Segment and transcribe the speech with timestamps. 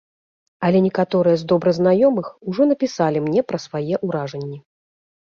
[0.67, 4.59] Але некаторыя з добра знаёмых ужо напісалі мне пра свае ўражанні.